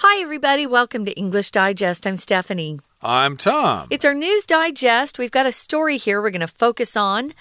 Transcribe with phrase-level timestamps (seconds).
[0.00, 0.66] Hi, everybody.
[0.66, 2.06] Welcome to English Digest.
[2.06, 2.80] I'm Stephanie.
[3.06, 3.86] I'm Tom.
[3.90, 5.16] It's our news digest.
[5.16, 7.34] We've got a story here we're going to focus on.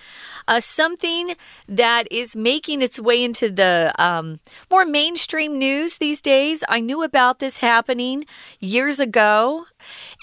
[0.48, 1.34] Uh, something
[1.68, 4.40] that is making its way into the um,
[4.70, 6.64] more mainstream news these days.
[6.70, 8.28] I knew about this happening
[8.60, 9.66] years ago,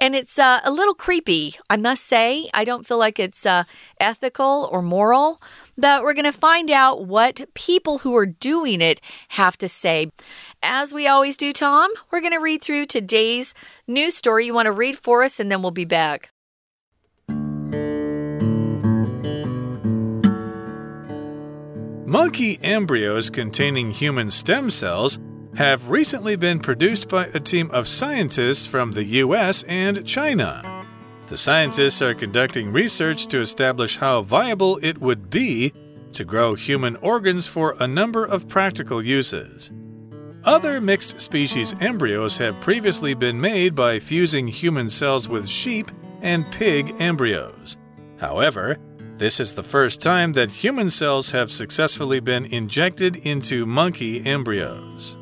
[0.01, 2.49] and it's uh, a little creepy, I must say.
[2.55, 3.65] I don't feel like it's uh,
[3.99, 5.43] ethical or moral,
[5.77, 9.01] but we're going to find out what people who are doing it
[9.31, 10.13] have to say.
[10.63, 13.55] As we always do, Tom, we're going to read through today's
[13.89, 14.47] news story.
[14.47, 16.31] You want to read for us, and then we'll be back.
[22.07, 25.19] Monkey embryos containing human stem cells
[25.57, 30.87] have recently been produced by a team of scientists from the US and China.
[31.29, 35.73] The scientists are conducting research to establish how viable it would be
[36.13, 39.73] to grow human organs for a number of practical uses.
[40.45, 45.89] Other mixed species embryos have previously been made by fusing human cells with sheep
[46.21, 47.77] and pig embryos.
[48.19, 48.77] However,
[49.17, 55.17] this is the first time that human cells have successfully been injected into monkey embryos.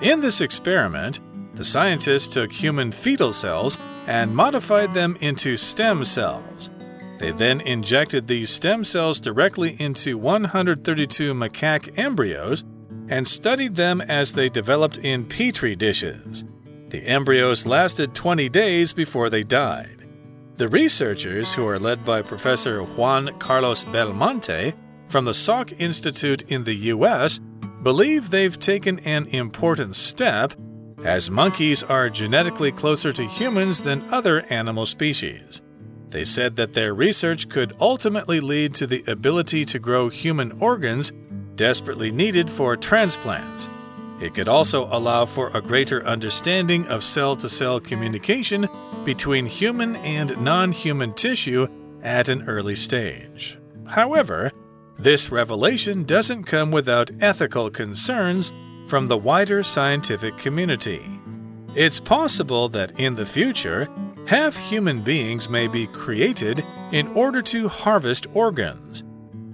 [0.00, 1.18] In this experiment,
[1.56, 6.70] the scientists took human fetal cells and modified them into stem cells.
[7.18, 12.64] They then injected these stem cells directly into 132 macaque embryos
[13.08, 16.44] and studied them as they developed in petri dishes.
[16.88, 20.08] The embryos lasted 20 days before they died.
[20.56, 24.72] The researchers, who are led by Professor Juan Carlos Belmonte
[25.08, 27.40] from the Salk Institute in the US,
[27.82, 30.54] believe they've taken an important step,
[31.04, 35.60] as monkeys are genetically closer to humans than other animal species.
[36.08, 41.12] They said that their research could ultimately lead to the ability to grow human organs
[41.56, 43.68] desperately needed for transplants.
[44.20, 48.68] It could also allow for a greater understanding of cell to cell communication
[49.04, 51.66] between human and non human tissue
[52.02, 53.58] at an early stage.
[53.86, 54.52] However,
[54.98, 58.52] this revelation doesn't come without ethical concerns
[58.86, 61.02] from the wider scientific community.
[61.74, 63.88] It's possible that in the future,
[64.26, 69.04] half human beings may be created in order to harvest organs.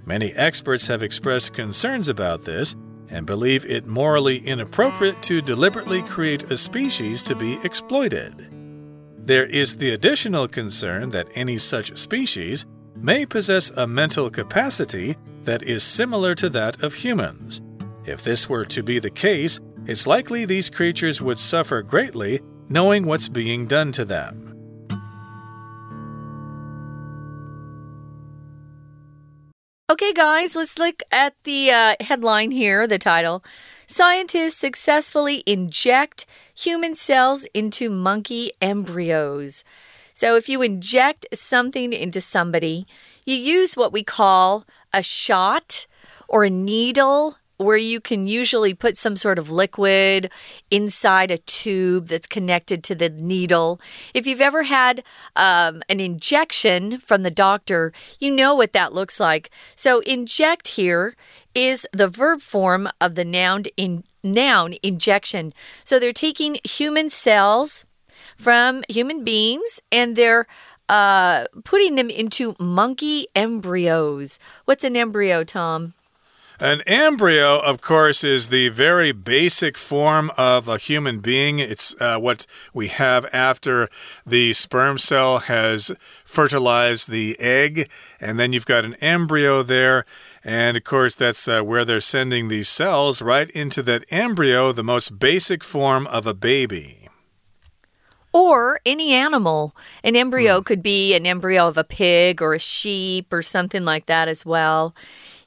[0.05, 2.75] Many experts have expressed concerns about this
[3.09, 8.49] and believe it morally inappropriate to deliberately create a species to be exploited.
[9.17, 12.65] There is the additional concern that any such species
[12.95, 17.61] may possess a mental capacity that is similar to that of humans.
[18.05, 23.05] If this were to be the case, it's likely these creatures would suffer greatly knowing
[23.05, 24.52] what's being done to them.
[29.93, 33.43] Okay, guys, let's look at the uh, headline here, the title.
[33.85, 39.63] Scientists successfully inject human cells into monkey embryos.
[40.11, 42.87] So, if you inject something into somebody,
[43.23, 45.85] you use what we call a shot
[46.27, 50.31] or a needle where you can usually put some sort of liquid
[50.71, 53.79] inside a tube that's connected to the needle.
[54.13, 55.03] If you've ever had
[55.35, 59.49] um, an injection from the doctor, you know what that looks like.
[59.75, 61.15] So, inject here
[61.53, 65.53] is the verb form of the noun in noun injection.
[65.83, 67.85] So, they're taking human cells
[68.37, 70.47] from human beings and they're
[70.89, 74.39] uh, putting them into monkey embryos.
[74.65, 75.93] What's an embryo, Tom?
[76.59, 81.59] An embryo, of course, is the very basic form of a human being.
[81.59, 83.89] It's uh, what we have after
[84.25, 85.91] the sperm cell has
[86.23, 87.89] fertilized the egg,
[88.21, 90.05] and then you've got an embryo there.
[90.43, 94.83] And of course, that's uh, where they're sending these cells right into that embryo, the
[94.83, 97.03] most basic form of a baby
[98.33, 99.75] or any animal.
[100.03, 100.65] An embryo mm.
[100.65, 104.45] could be an embryo of a pig or a sheep or something like that as
[104.45, 104.93] well.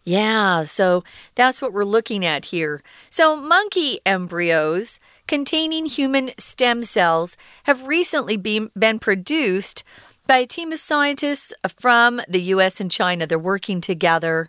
[0.09, 1.03] Yeah, so
[1.35, 2.81] that's what we're looking at here.
[3.11, 9.83] So, monkey embryos containing human stem cells have recently been, been produced
[10.25, 13.27] by a team of scientists from the US and China.
[13.27, 14.49] They're working together.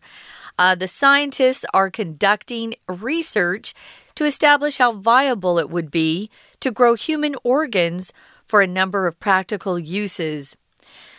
[0.59, 3.73] Uh, the scientists are conducting research
[4.13, 6.29] to establish how viable it would be
[6.59, 8.13] to grow human organs
[8.45, 10.55] for a number of practical uses.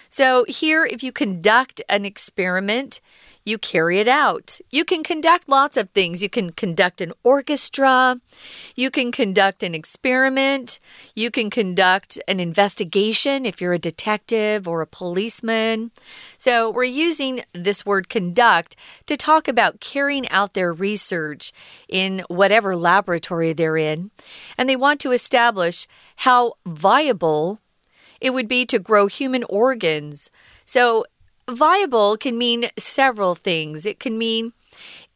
[0.09, 3.01] So, here, if you conduct an experiment,
[3.49, 4.61] you carry it out.
[4.71, 6.23] You can conduct lots of things.
[6.23, 8.21] You can conduct an orchestra,
[8.77, 10.79] you can conduct an experiment,
[11.15, 15.91] you can conduct an investigation if you're a detective or a policeman.
[16.37, 21.53] So, we're using this word conduct to talk about carrying out their research
[21.89, 24.11] in whatever laboratory they're in.
[24.59, 25.87] And they want to establish
[26.17, 27.61] how viable
[28.21, 30.31] it would be to grow human organs.
[30.65, 31.05] So,
[31.49, 33.87] viable can mean several things.
[33.87, 34.53] It can mean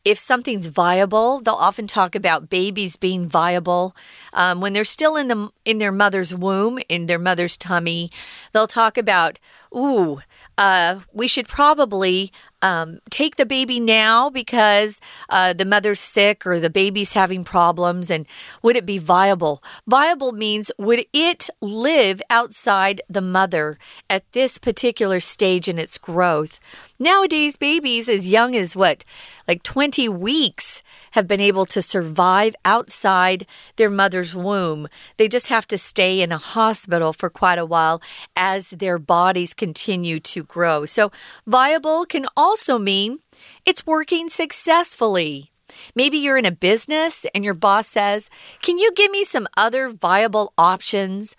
[0.04, 3.94] if something's viable, they'll often talk about babies being viable
[4.32, 8.10] um, when they're still in the in their mother's womb, in their mother's tummy.
[8.52, 9.38] They'll talk about,
[9.74, 10.20] ooh,
[10.58, 12.32] uh, we should probably
[12.62, 18.10] um, take the baby now because uh, the mother's sick or the baby's having problems?
[18.10, 18.26] And
[18.62, 19.62] would it be viable?
[19.86, 23.78] Viable means would it live outside the mother
[24.08, 26.60] at this particular stage in its growth?
[26.98, 29.04] Nowadays, babies as young as what,
[29.48, 30.82] like 20 weeks,
[31.12, 34.88] have been able to survive outside their mother's womb.
[35.16, 38.00] They just have to stay in a hospital for quite a while
[38.36, 40.84] as their bodies continue to grow.
[40.84, 41.10] So,
[41.46, 43.18] viable can also mean
[43.64, 45.50] it's working successfully.
[45.94, 48.28] Maybe you're in a business and your boss says,
[48.60, 51.34] Can you give me some other viable options?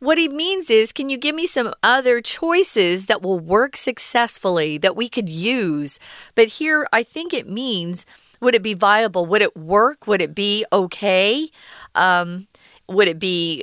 [0.00, 4.78] What he means is, can you give me some other choices that will work successfully
[4.78, 6.00] that we could use?
[6.34, 8.04] But here, I think it means,
[8.40, 9.26] would it be viable?
[9.26, 10.08] Would it work?
[10.08, 11.50] Would it be okay?
[11.94, 12.48] Um,
[12.88, 13.62] would it be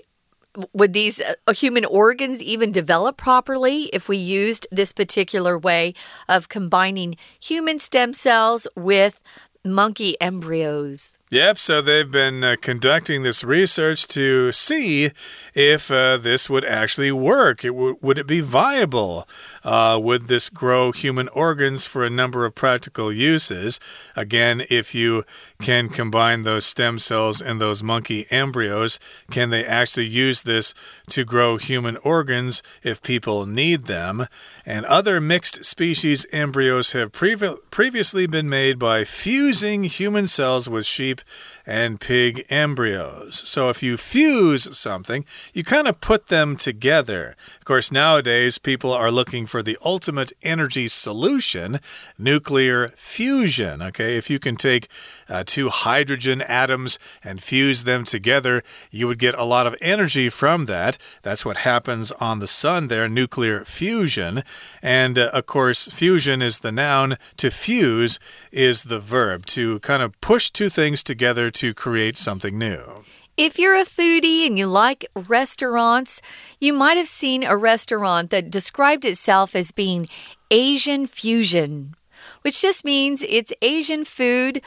[0.73, 5.93] would these uh, human organs even develop properly if we used this particular way
[6.27, 9.21] of combining human stem cells with
[9.63, 11.18] monkey embryos?
[11.31, 15.11] Yep, so they've been uh, conducting this research to see
[15.53, 17.63] if uh, this would actually work.
[17.63, 19.27] It would it be viable?
[19.63, 23.79] Uh, would this grow human organs for a number of practical uses?
[24.15, 25.23] Again, if you
[25.61, 28.99] can combine those stem cells and those monkey embryos,
[29.29, 30.73] can they actually use this
[31.09, 34.25] to grow human organs if people need them?
[34.65, 40.87] And other mixed species embryos have previ previously been made by fusing human cells with
[40.87, 43.47] sheep type and pig embryos.
[43.47, 45.23] So if you fuse something,
[45.53, 47.35] you kind of put them together.
[47.59, 51.79] Of course, nowadays people are looking for the ultimate energy solution
[52.17, 53.83] nuclear fusion.
[53.83, 54.87] Okay, if you can take
[55.29, 60.27] uh, two hydrogen atoms and fuse them together, you would get a lot of energy
[60.27, 60.97] from that.
[61.21, 64.41] That's what happens on the sun there, nuclear fusion.
[64.81, 68.19] And uh, of course, fusion is the noun, to fuse
[68.51, 73.03] is the verb, to kind of push two things together to create something new.
[73.35, 76.21] If you're a foodie and you like restaurants,
[76.59, 80.07] you might have seen a restaurant that described itself as being
[80.51, 81.95] Asian fusion
[82.41, 84.61] which just means it's Asian food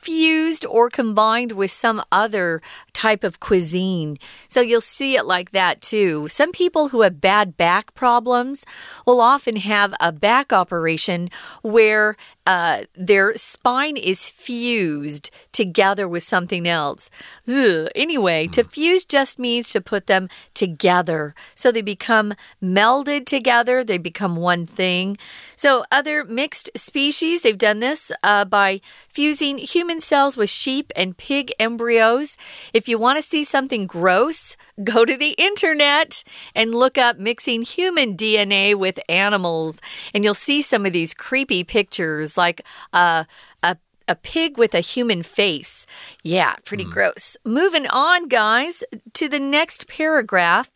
[0.00, 2.62] fused or combined with some other
[3.00, 4.18] type of cuisine.
[4.48, 6.28] So you'll see it like that too.
[6.28, 8.66] Some people who have bad back problems
[9.06, 11.30] will often have a back operation
[11.62, 12.16] where
[12.46, 17.08] uh, their spine is fused together with something else.
[17.48, 17.88] Ugh.
[17.94, 21.34] Anyway, to fuse just means to put them together.
[21.54, 25.16] So they become melded together, they become one thing.
[25.56, 31.16] So, other mixed species, they've done this uh, by fusing human cells with sheep and
[31.16, 32.38] pig embryos.
[32.72, 36.22] If you want to see something gross, go to the internet
[36.54, 39.80] and look up mixing human DNA with animals,
[40.12, 42.60] and you'll see some of these creepy pictures like
[42.92, 43.24] uh,
[43.62, 43.76] a
[44.08, 45.86] a pig with a human face.
[46.24, 46.90] Yeah, pretty mm.
[46.90, 47.36] gross.
[47.44, 48.82] Moving on, guys,
[49.12, 50.68] to the next paragraph.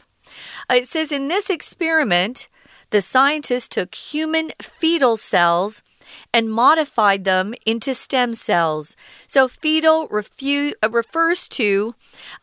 [0.71, 2.49] Uh, it says in this experiment,
[2.91, 5.83] the scientists took human fetal cells
[6.33, 8.97] and modified them into stem cells.
[9.27, 11.95] So, fetal refu- uh, refers to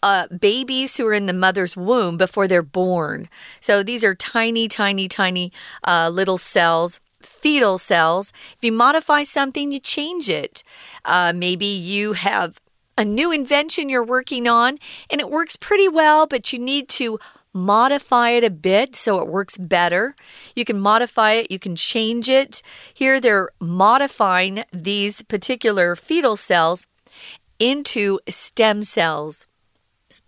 [0.01, 3.29] uh, babies who are in the mother's womb before they're born.
[3.59, 5.51] So, these are tiny, tiny, tiny
[5.87, 8.33] uh, little cells fetal cells.
[8.55, 10.63] If you modify something, you change it.
[11.05, 12.59] Uh, maybe you have
[12.97, 14.77] a new invention you're working on
[15.09, 17.19] and it works pretty well, but you need to
[17.53, 20.15] modify it a bit so it works better.
[20.55, 22.61] You can modify it, you can change it.
[22.93, 26.87] Here they're modifying these particular fetal cells
[27.59, 29.45] into stem cells.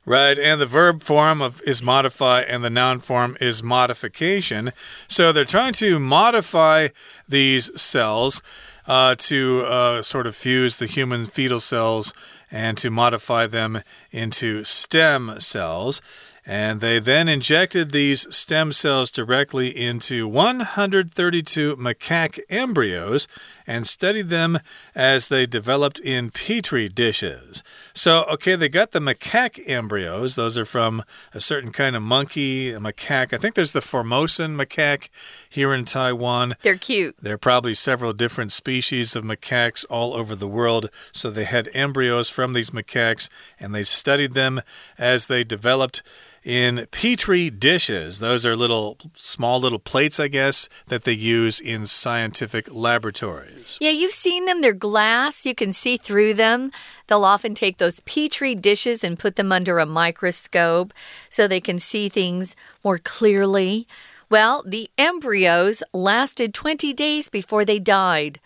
[0.05, 4.73] Right, and the verb form of is modify and the noun form is modification.
[5.07, 6.89] So they're trying to modify
[7.27, 8.41] these cells
[8.85, 12.13] uh, to uh, sort of fuse the human fetal cells
[12.51, 16.01] and to modify them into stem cells.
[16.45, 23.29] And they then injected these stem cells directly into 132 macaque embryos
[23.65, 24.59] and studied them
[24.93, 27.63] as they developed in petri dishes.
[27.93, 30.35] So, okay, they got the macaque embryos.
[30.35, 33.33] Those are from a certain kind of monkey, a macaque.
[33.33, 35.07] I think there's the Formosan macaque
[35.49, 36.55] here in Taiwan.
[36.61, 37.15] They're cute.
[37.21, 40.89] There are probably several different species of macaques all over the world.
[41.13, 44.61] So, they had embryos from these macaques and they studied them
[44.97, 46.03] as they developed
[46.43, 48.19] in petri dishes.
[48.19, 53.77] Those are little, small little plates, I guess, that they use in scientific laboratories.
[53.79, 54.61] Yeah, you've seen them.
[54.61, 56.71] They're glass, you can see through them.
[57.07, 60.93] They'll often take those petri dishes and put them under a microscope
[61.29, 63.87] so they can see things more clearly.
[64.29, 68.39] Well, the embryos lasted 20 days before they died.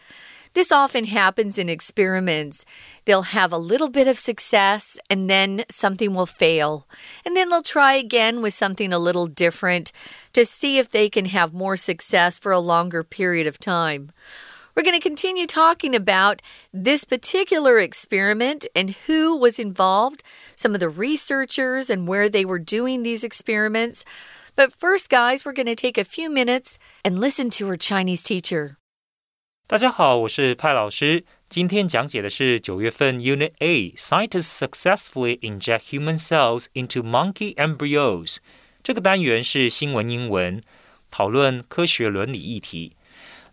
[0.58, 2.66] This often happens in experiments.
[3.06, 6.88] They'll have a little bit of success and then something will fail.
[7.24, 9.92] And then they'll try again with something a little different
[10.34, 14.12] to see if they can have more success for a longer period of time.
[14.74, 16.42] We're going to continue talking about
[16.74, 20.24] this particular experiment and who was involved,
[20.56, 24.06] some of the researchers, and where they were doing these experiments.
[24.56, 28.24] But first, guys, we're going to take a few minutes and listen to our Chinese
[28.24, 28.80] teacher.
[29.73, 31.25] 大家好，我是派老师。
[31.49, 38.37] 今天讲解的是九月份 Unit A Scientists successfully inject human cells into monkey embryos。
[38.83, 40.63] 这个单元是新闻英文，
[41.11, 42.95] 讨论科学伦理议题。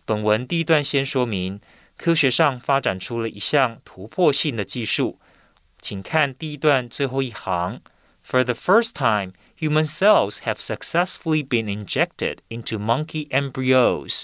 [0.04, 1.62] 本文第一段先说明，
[1.96, 5.22] 科学上发展出了一项突破性的技术。
[5.80, 7.80] 请看第一段最后一行。
[8.30, 14.24] For the first time, human cells have successfully been injected into monkey embryos.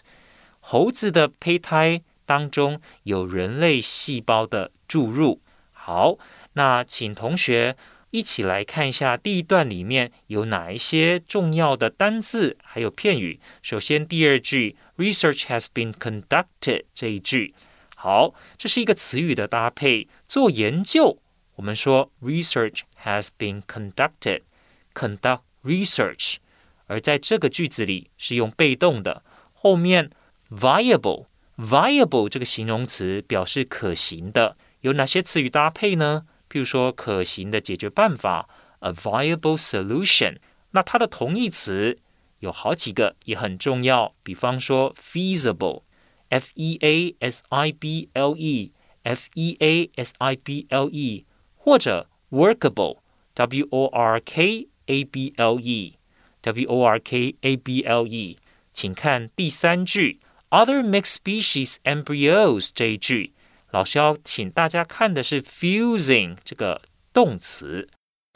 [0.70, 5.42] 猴子的胚胎当中有人类细胞的注入。
[5.72, 6.16] 好，
[6.52, 7.76] 那请同学
[8.12, 13.40] 一起来看一下第一段里面有哪一些重要的单字还有片语。
[13.60, 17.52] 首先，第二句 “research has been conducted” 这一句，
[17.96, 21.18] 好，这是一个词语的搭配，做研究。
[21.56, 26.36] 我们说 “research has been conducted”，conduct research，
[26.86, 30.12] 而在这个句子里是用被动的，后面。
[30.50, 36.26] Viable，viable 这个形容词表示可行的，有哪些词语搭配呢？
[36.50, 38.49] 譬如说，可行的解决办法
[38.80, 40.38] ，a viable solution。
[40.73, 41.99] 那它的同义词
[42.40, 44.14] 有好几个，也很重要。
[44.25, 51.25] 比方说，feasible，f e a s i b l e，f e a s i b l e，
[51.57, 58.38] 或者 workable，w o r k a b l e，w o r k a b l e。
[58.73, 60.19] 请看第三句。
[60.50, 63.35] Other mixed species embryos 这一句，
[63.71, 67.88] 老师要请大家看的是 fusing 这个动词。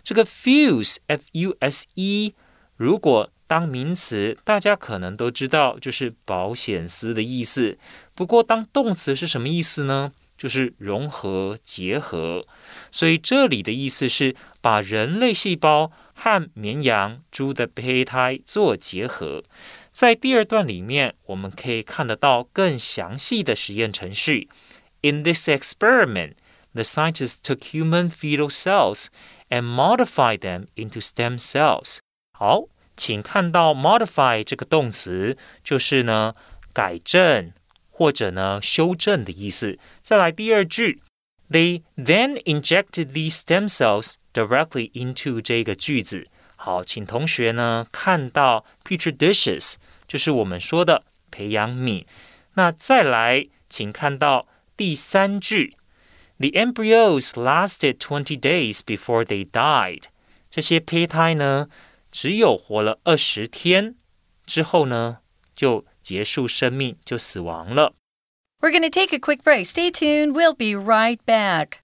[0.05, 2.33] 这个 fuse f u s e，
[2.77, 7.79] 如果当名词，大家可能都知道就是保险丝的意思。
[8.15, 10.13] 不过当动词是什么意思呢？
[10.39, 12.47] 就是融合、结合。
[12.93, 19.43] 所以这里的意思是把人类细胞和绵羊、猪的胚胎做结合。
[19.94, 24.50] 在第二段里面，我们可以看得到更详细的实验程序。
[25.02, 26.34] In this experiment,
[26.74, 29.08] the scientists took human fetal cells
[29.50, 32.00] and modified them into stem cells.
[32.38, 36.36] 好，请看到 modify 这个动词，就是呢
[36.74, 37.52] 改正
[37.90, 39.80] 或者呢修正的意思。
[40.02, 41.02] 再来第二句，
[41.50, 46.28] They then injected these stem cells directly into 这个句子。
[46.64, 49.76] 好，请同学呢看到 petri dishes，
[50.08, 52.06] 就是我们说的培养皿。
[52.56, 55.76] 那再来，请看到第三句，
[56.38, 60.04] The embryos lasted twenty days before they died。
[60.50, 61.70] 这些胚胎呢，
[62.12, 63.96] 只有活了二十天
[64.46, 65.20] 之后呢，
[65.56, 67.94] 就结束生命，就死亡了。
[68.62, 69.66] We're going to take a quick break.
[69.66, 70.34] Stay tuned.
[70.34, 71.80] We'll be right back.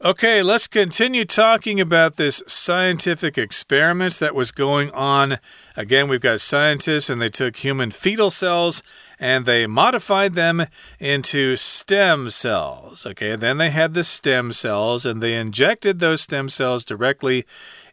[0.00, 5.38] Okay, let's continue talking about this scientific experiment that was going on.
[5.76, 8.80] Again, we've got scientists and they took human fetal cells
[9.18, 10.66] and they modified them
[11.00, 13.06] into stem cells.
[13.06, 17.44] Okay, then they had the stem cells and they injected those stem cells directly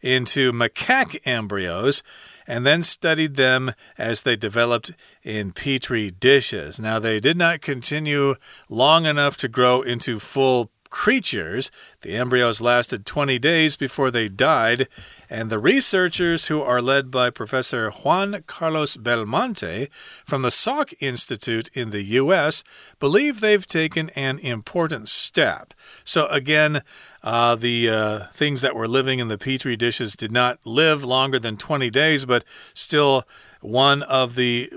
[0.04, 2.04] into macaque embryos
[2.46, 4.92] and then studied them as they developed
[5.24, 6.80] in petri dishes.
[6.80, 8.36] Now, they did not continue
[8.70, 11.72] long enough to grow into full creatures.
[12.02, 14.88] The embryos lasted 20 days before they died,
[15.30, 19.90] and the researchers, who are led by Professor Juan Carlos Belmonte
[20.26, 22.64] from the Salk Institute in the U.S.,
[23.00, 25.74] believe they've taken an important step.
[26.04, 26.82] So, again,
[27.24, 31.40] uh, the uh, things that were living in the petri dishes did not live longer
[31.40, 33.26] than 20 days, but still
[33.62, 34.72] one of the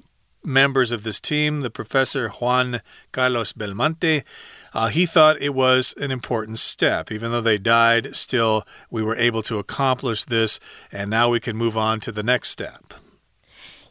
[0.44, 2.80] members of this team, the professor Juan
[3.12, 4.22] Carlos Belmonte,
[4.74, 7.10] uh, he thought it was an important step.
[7.10, 10.60] Even though they died, still we were able to accomplish this,
[10.92, 12.94] and now we can move on to the next step.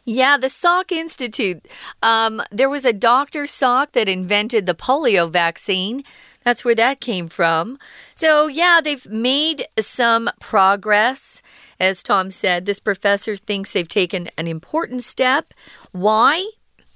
[0.04, 1.68] Yeah, the Salk Institute.
[2.02, 3.42] Um, there was a Dr.
[3.42, 6.02] Salk that invented the polio vaccine.
[6.44, 7.78] That's where that came from.
[8.14, 11.42] So, yeah, they've made some progress.
[11.80, 15.54] As Tom said, this professor thinks they've taken an important step.
[15.92, 16.50] Why?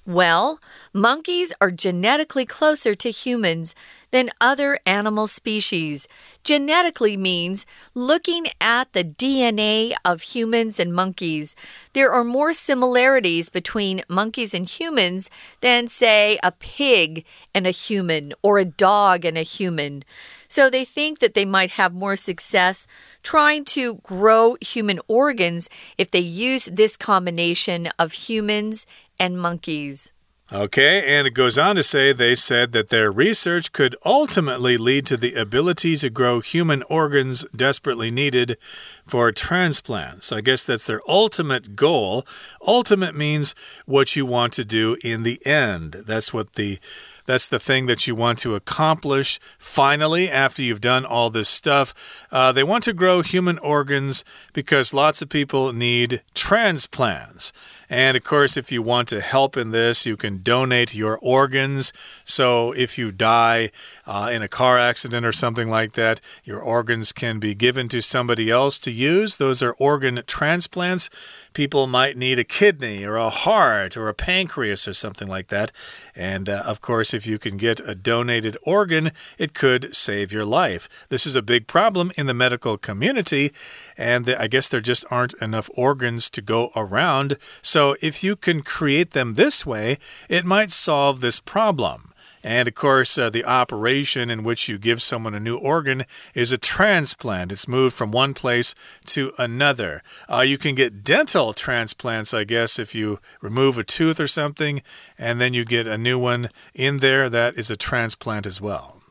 [0.05, 0.59] Well,
[0.93, 3.77] monkeys are genetically closer to humans
[4.11, 6.09] than other animal species.
[6.43, 11.55] Genetically means looking at the DNA of humans and monkeys.
[11.93, 17.25] There are more similarities between monkeys and humans than, say, a pig
[17.55, 20.03] and a human or a dog and a human.
[20.53, 22.87] So they think that they might have more success
[23.23, 28.87] trying to grow human organs if they use this combination of humans
[29.19, 30.13] and monkeys.
[30.53, 35.07] Okay, and it goes on to say they said that their research could ultimately lead
[35.07, 38.59] to the ability to grow human organs desperately needed
[39.07, 40.27] for transplants.
[40.27, 42.27] So I guess that's their ultimate goal.
[42.67, 43.55] Ultimate means
[43.87, 45.93] what you want to do in the end.
[46.07, 46.79] That's what the
[47.25, 52.27] that's the thing that you want to accomplish finally after you've done all this stuff.
[52.31, 57.53] Uh, they want to grow human organs because lots of people need transplants.
[57.93, 61.93] And of course, if you want to help in this, you can donate your organs.
[62.25, 63.71] So if you die
[64.07, 68.01] uh, in a car accident or something like that, your organs can be given to
[68.01, 69.37] somebody else to use.
[69.37, 71.11] Those are organ transplants.
[71.53, 75.71] People might need a kidney or a heart or a pancreas or something like that.
[76.17, 80.45] And uh, of course, if you can get a donated organ, it could save your
[80.47, 80.89] life.
[81.09, 83.53] This is a big problem in the medical community,
[83.99, 87.37] and I guess there just aren't enough organs to go around.
[87.61, 92.12] So so if you can create them this way, it might solve this problem.
[92.43, 96.53] And of course, uh, the operation in which you give someone a new organ is
[96.53, 97.53] a transplant.
[97.53, 98.75] It's moved from one place
[99.07, 100.03] to another.
[100.29, 104.83] Uh, you can get dental transplants, I guess, if you remove a tooth or something
[105.19, 107.29] and then you get a new one in there.
[107.29, 109.03] That is a transplant as well.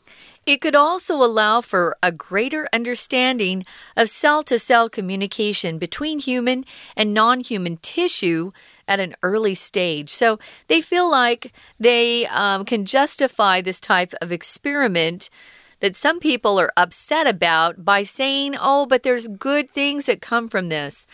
[0.44, 3.64] It could also allow for a greater understanding
[3.96, 6.66] of cell to cell communication between human
[6.96, 8.52] and non human tissue
[8.88, 10.10] at an early stage.
[10.10, 15.30] So they feel like they um, can justify this type of experiment
[15.80, 20.48] that some people are upset about by saying, oh, but there's good things that come
[20.48, 21.08] from this.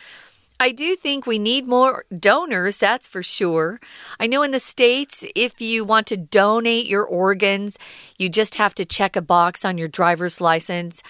[0.60, 3.80] I do think we need more donors, that's for sure.
[4.20, 7.78] I know in the States, if you want to donate your organs,
[8.18, 11.04] you just have to check a box on your driver's license.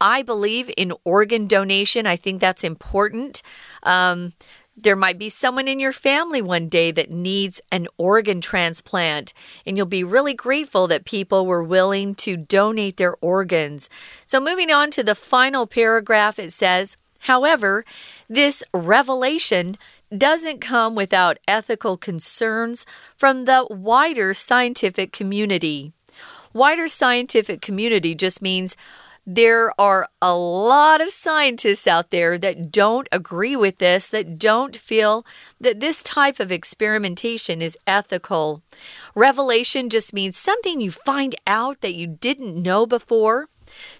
[0.00, 2.06] I believe in organ donation.
[2.06, 3.42] I think that's important.
[3.84, 4.32] Um,
[4.82, 9.32] there might be someone in your family one day that needs an organ transplant,
[9.66, 13.90] and you'll be really grateful that people were willing to donate their organs.
[14.26, 17.84] So, moving on to the final paragraph, it says, However,
[18.28, 19.76] this revelation
[20.16, 22.86] doesn't come without ethical concerns
[23.16, 25.92] from the wider scientific community.
[26.52, 28.76] Wider scientific community just means
[29.30, 34.74] there are a lot of scientists out there that don't agree with this, that don't
[34.74, 35.26] feel
[35.60, 38.62] that this type of experimentation is ethical.
[39.14, 43.48] Revelation just means something you find out that you didn't know before.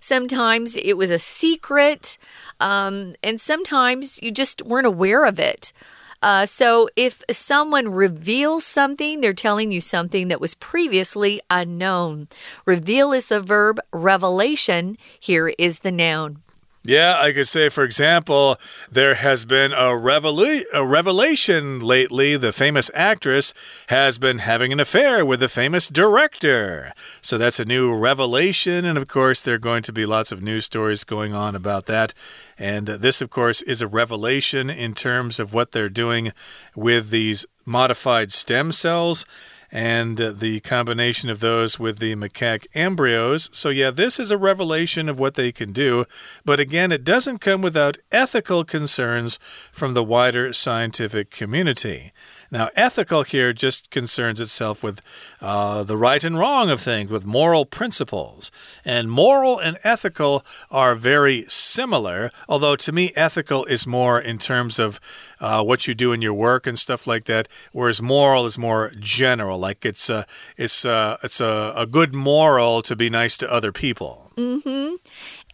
[0.00, 2.16] Sometimes it was a secret,
[2.58, 5.74] um, and sometimes you just weren't aware of it.
[6.22, 12.28] Uh, so if someone reveals something, they're telling you something that was previously unknown.
[12.64, 16.42] Reveal is the verb, revelation here is the noun.
[16.84, 18.56] Yeah, I could say, for example,
[18.90, 22.38] there has been a, revela a revelation lately.
[22.38, 23.52] The famous actress
[23.88, 26.94] has been having an affair with the famous director.
[27.20, 28.86] So that's a new revelation.
[28.86, 31.86] And of course, there are going to be lots of news stories going on about
[31.86, 32.14] that.
[32.58, 36.32] And this, of course, is a revelation in terms of what they're doing
[36.74, 39.24] with these modified stem cells
[39.70, 43.50] and the combination of those with the macaque embryos.
[43.52, 46.06] So, yeah, this is a revelation of what they can do.
[46.44, 49.38] But again, it doesn't come without ethical concerns
[49.72, 52.12] from the wider scientific community.
[52.50, 55.02] Now, ethical here just concerns itself with
[55.40, 58.50] uh, the right and wrong of things, with moral principles.
[58.86, 64.78] And moral and ethical are very similar, although to me, ethical is more in terms
[64.78, 64.98] of
[65.40, 68.92] uh, what you do in your work and stuff like that, whereas moral is more
[68.98, 69.57] general.
[69.58, 73.72] Like it's a, it's a, it's a, a good moral to be nice to other
[73.72, 74.32] people.
[74.36, 74.94] Mm hmm.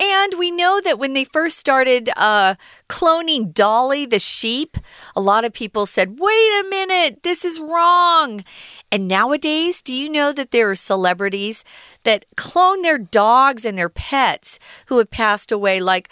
[0.00, 2.56] And we know that when they first started uh,
[2.88, 4.76] cloning Dolly the sheep,
[5.14, 8.44] a lot of people said, wait a minute, this is wrong.
[8.90, 11.64] And nowadays, do you know that there are celebrities
[12.02, 15.80] that clone their dogs and their pets who have passed away?
[15.80, 16.08] Like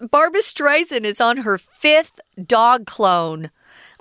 [0.00, 3.50] Barbra Streisand is on her fifth dog clone.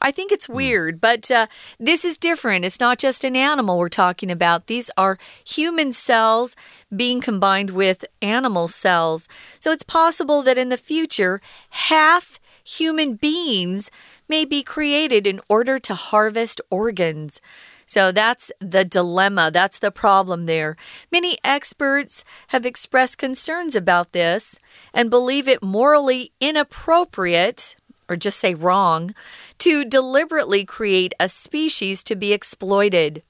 [0.02, 0.56] I think it's hmm.
[0.56, 1.48] weird, but uh,
[1.80, 2.66] this is different.
[2.66, 4.68] It's not just an animal we're talking about.
[4.68, 6.56] These are human cells
[6.96, 9.28] being combined with animal cells.
[9.60, 13.92] So it's possible that in the future, half human beings
[14.28, 17.42] may be created in order to harvest organs.
[17.86, 19.50] So that's the dilemma.
[19.52, 20.78] That's the problem there.
[21.12, 24.60] Many experts have expressed concerns about this
[24.94, 27.76] and believe it morally inappropriate
[28.08, 29.14] or just say wrong,
[29.60, 33.24] to deliberately create a species to be exploited.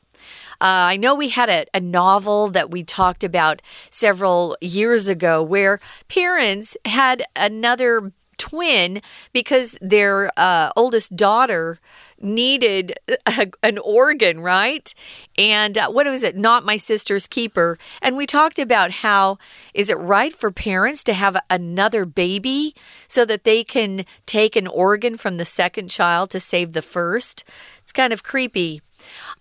[0.62, 5.42] Uh, I know we had a, a, novel that we talked about several years ago
[5.42, 11.80] where parents had another twin because their uh, oldest daughter
[12.22, 12.94] needed
[13.26, 14.94] a, an organ, right?
[15.38, 16.36] And uh, what was it?
[16.36, 17.78] Not my sister's keeper.
[18.02, 19.38] And we talked about how
[19.74, 22.76] is it right for parents to have another baby
[23.08, 27.44] so that they can take an organ from the second child to save the first?
[27.80, 28.82] It's kind of creepy.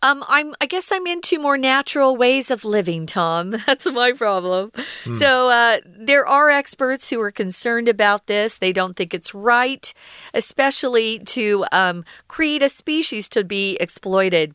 [0.02, 0.54] Um, I'm.
[0.60, 3.50] I guess I'm into more natural ways of living, Tom.
[3.66, 4.72] That's my problem.
[5.04, 5.14] Hmm.
[5.14, 8.58] So uh, there are experts who are concerned about this.
[8.58, 9.92] They don't think it's right,
[10.34, 14.54] especially to um, create a species to be exploited.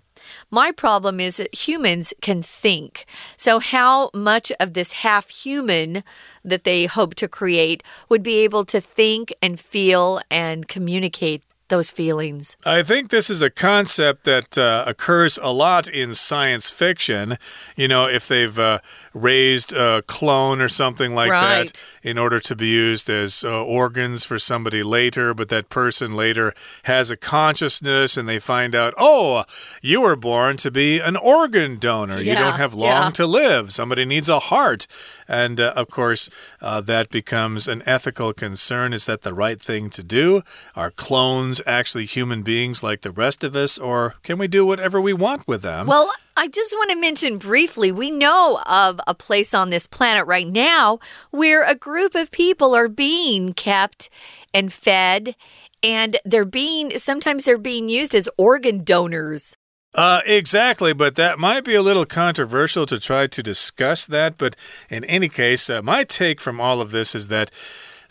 [0.50, 3.06] My problem is that humans can think.
[3.38, 6.04] So, how much of this half human
[6.44, 11.92] that they hope to create would be able to think and feel and communicate those
[11.92, 12.56] feelings.
[12.66, 17.38] I think this is a concept that uh, occurs a lot in science fiction.
[17.76, 18.80] You know, if they've uh,
[19.14, 21.74] raised a clone or something like right.
[21.74, 26.16] that in order to be used as uh, organs for somebody later, but that person
[26.16, 29.44] later has a consciousness and they find out, oh,
[29.82, 32.20] you were born to be an organ donor.
[32.20, 33.10] Yeah, you don't have long yeah.
[33.12, 33.72] to live.
[33.72, 34.86] Somebody needs a heart.
[35.28, 36.30] And uh, of course,
[36.62, 38.94] uh, that becomes an ethical concern.
[38.94, 40.44] Is that the right thing to do?
[40.76, 45.00] Are clones actually human beings like the rest of us, or can we do whatever
[45.02, 45.88] we want with them?
[45.88, 50.26] Well, I just want to mention briefly we know of a place on this planet
[50.26, 51.00] right now
[51.32, 54.10] where a group of people are being kept
[54.54, 55.36] and fed
[55.84, 59.56] and they're being sometimes they're being used as organ donors.
[59.96, 64.40] Uh, exactly, but that might be a little controversial to try to discuss that.
[64.40, 64.56] But
[64.90, 67.52] in any case, uh, my take from all of this is that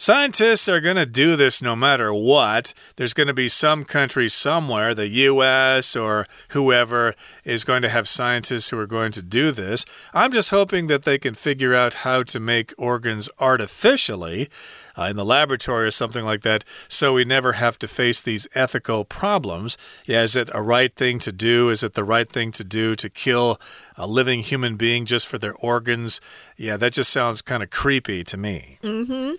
[0.02, 2.74] Scientists are going to do this no matter what.
[2.96, 8.08] There's going to be some country somewhere, the US or whoever, is going to have
[8.08, 9.84] scientists who are going to do this.
[10.12, 14.48] I'm just hoping that they can figure out how to make organs artificially
[14.96, 18.46] uh, in the laboratory or something like that, so we never have to face these
[18.54, 19.78] ethical problems.
[20.04, 21.70] Yeah, is it a right thing to do?
[21.70, 23.60] Is it the right thing to do to kill
[23.96, 26.20] a living human being just for their organs?
[26.56, 28.78] Yeah, that just sounds kind of creepy to me.
[28.82, 29.32] Mm hmm.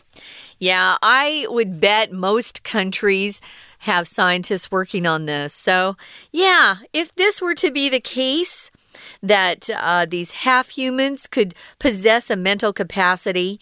[0.60, 3.42] Yeah, I would bet most countries
[3.80, 5.54] have scientists working on this.
[5.54, 5.98] So,
[6.32, 8.72] yeah, if this were to be the case,
[9.22, 13.60] that uh, these half humans could possess a mental capacity,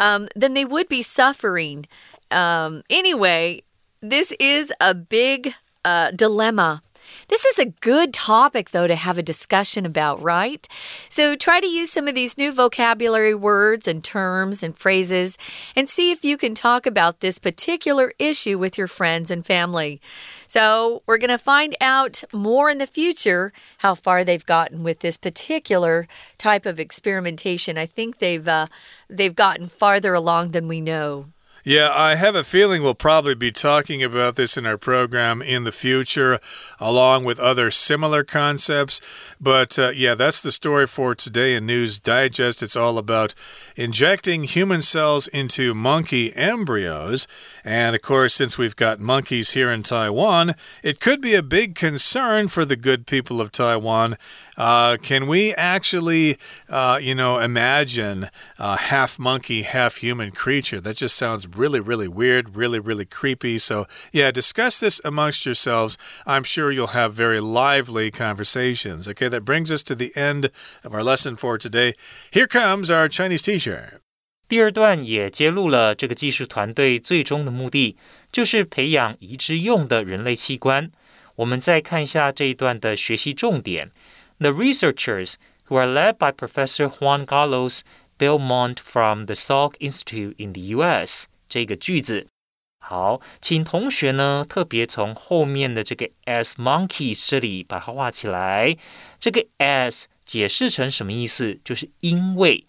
[0.00, 1.86] um, then they would be suffering.
[2.30, 3.62] Um, anyway,
[4.00, 6.82] this is a big uh, dilemma
[7.28, 10.66] this is a good topic, though, to have a discussion about, right?
[11.08, 15.38] So try to use some of these new vocabulary words and terms and phrases
[15.74, 20.00] and see if you can talk about this particular issue with your friends and family.
[20.46, 25.00] So we're going to find out more in the future how far they've gotten with
[25.00, 26.06] this particular
[26.38, 27.76] type of experimentation.
[27.78, 28.66] I think they've uh,
[29.08, 31.26] they've gotten farther along than we know.
[31.66, 35.64] Yeah, I have a feeling we'll probably be talking about this in our program in
[35.64, 36.38] the future,
[36.78, 39.00] along with other similar concepts.
[39.40, 42.62] But uh, yeah, that's the story for today in News Digest.
[42.62, 43.34] It's all about
[43.76, 47.26] injecting human cells into monkey embryos.
[47.64, 51.74] And of course, since we've got monkeys here in Taiwan, it could be a big
[51.76, 54.18] concern for the good people of Taiwan.
[54.58, 56.36] Uh, can we actually,
[56.68, 60.78] uh, you know, imagine a half monkey, half human creature?
[60.78, 63.59] That just sounds really, really weird, really, really creepy.
[63.59, 65.97] So, yeah, discuss this amongst yourselves.
[66.25, 69.07] I'm sure you'll have very lively conversations.
[69.07, 70.51] Okay, that brings us to the end
[70.83, 71.93] of our lesson for today.
[72.31, 73.99] Here comes our Chinese teacher.
[74.47, 77.95] 第二段也揭露了这个技术团队最终的目的，
[78.31, 80.91] 就是培养移植用的人类器官。
[81.35, 83.91] 我们再看一下这一段的学习重点。
[84.39, 85.35] The researchers
[85.67, 87.81] who are led by Professor Juan Carlos
[88.17, 91.27] Belmont from the Salk Institute in the U.S.
[91.54, 92.26] 这个句子，
[92.80, 98.76] 好，请同学呢特别从后面的这个 as monkeys 这里把它画起来。
[99.20, 101.60] 这个 as 解释成什么意思？
[101.64, 102.66] 就是因为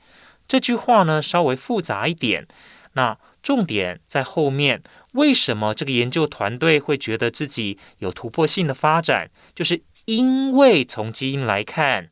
[0.48, 2.46] 这句话呢稍微复杂一点。
[2.94, 9.32] 那重点在后面，为什么这个研究团队会觉得自己有突破性的发展？
[9.56, 12.12] 就是因为从基因来看，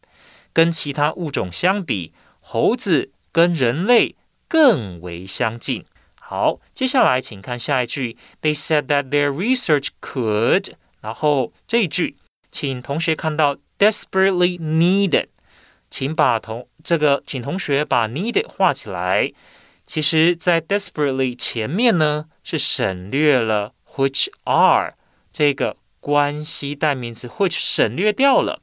[0.51, 4.15] 跟其他物种相比，猴子跟人类
[4.47, 5.85] 更为相近。
[6.33, 12.17] 好，接下来请看下一句，They said that their research could，然后这一句，
[12.51, 15.27] 请同学看到 desperately needed，
[15.91, 19.31] 请把同这个，请同学把 needed 画起来。
[19.85, 24.95] 其实，在 desperately 前面呢，是省略了 which are
[25.31, 28.59] 这个关系代名词，which 省略掉了。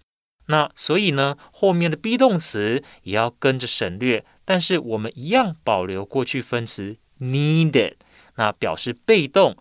[0.47, 7.95] 那所以呢，后面的 be 动词也要跟着省略，但是我们一样保留过去分词 needed，
[8.37, 9.57] 那表示被动。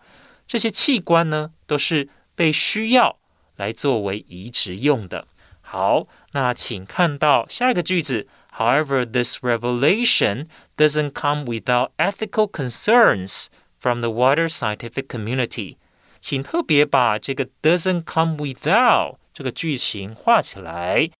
[0.46, 3.18] 这些器官呢，都是被需要
[3.56, 5.28] 来作为移植用的。
[5.60, 8.26] 好，那请看到下一个句子。
[8.56, 13.46] However, this revelation doesn't come without ethical concerns
[13.78, 15.76] from the wider scientific community.
[16.20, 21.10] 请特别把这个 doesn't come without 这个句型画起来。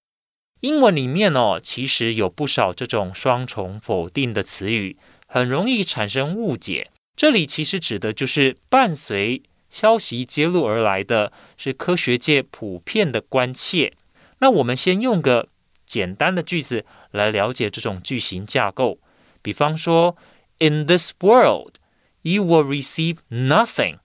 [0.61, 4.98] 英文里面哦，其实有不少这种双重否定的词语，
[5.33, 6.90] 很容易产生误解。
[7.14, 13.93] 这里其实指的就是伴随消息揭露而来的是科学界普遍的关切。
[14.40, 15.49] 那我们先用个
[15.87, 18.99] 简单的句子来了解这种句型架构。
[19.40, 20.16] 比方说
[20.59, 21.75] ，In this world,
[22.23, 23.99] you will receive nothing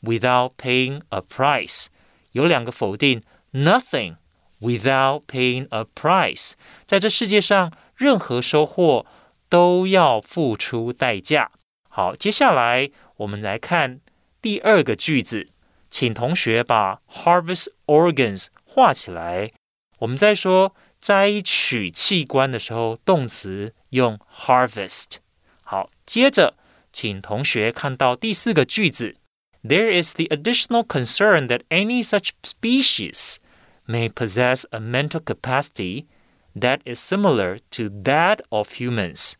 [0.00, 1.86] without paying a price。
[2.30, 4.14] 有两个否定，nothing
[4.60, 6.52] without paying a price。
[6.86, 9.04] 在这世界上，任何收获
[9.49, 11.51] 都要付出代价。
[11.89, 14.01] 好，接下来我们来看
[14.41, 15.49] 第二个句子，
[15.89, 19.51] 请同学把 harvest organs 画起来。
[19.99, 25.17] 我们在说摘取器官的时候，动词用 harvest。
[25.61, 26.55] 好，接着
[26.91, 29.15] 请同学看到第四个句子，
[29.63, 33.37] There is the additional concern that any such species
[33.85, 36.05] may possess a mental capacity
[36.55, 39.35] that is similar to that of humans。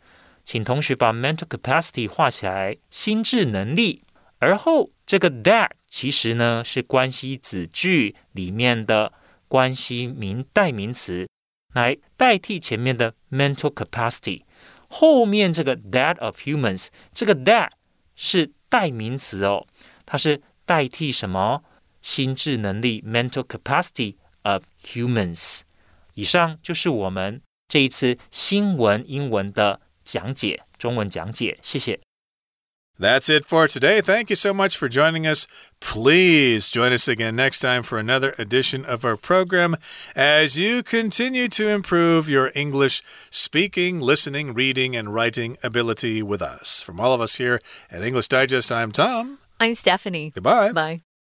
[0.48, 4.02] 请同学把 mental capacity 画起来，心智能力。
[4.38, 9.12] 而后这个 that 其实呢是关系子句里面的
[9.46, 11.28] 关系名代名词，
[11.74, 14.44] 来代替前面的 mental capacity。
[14.88, 17.68] 后面这个 that of humans，这个 that
[18.16, 19.66] 是代名词哦，
[20.06, 21.62] 它是代替什么
[22.00, 25.61] 心智能力 mental capacity of humans。
[26.14, 31.99] 以上就是我们这一次新闻英文的讲解，中文讲解，谢谢。
[32.99, 34.01] That's it for today.
[34.01, 35.47] Thank you so much for joining us.
[35.79, 39.75] Please join us again next time for another edition of our program
[40.15, 46.83] as you continue to improve your English speaking, listening, reading, and writing ability with us.
[46.83, 47.59] From all of us here
[47.89, 49.39] at English Digest, I'm Tom.
[49.59, 50.29] I'm Stephanie.
[50.29, 50.71] Goodbye.
[50.71, 51.01] Bye.